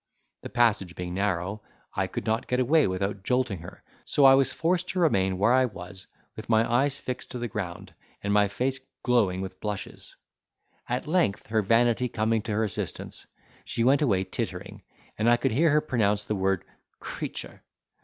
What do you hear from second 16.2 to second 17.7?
the word 'creature!